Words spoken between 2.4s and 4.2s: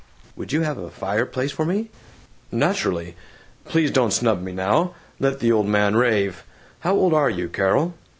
"Naturally! Please don't